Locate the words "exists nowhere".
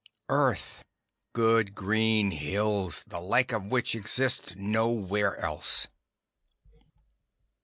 3.93-5.37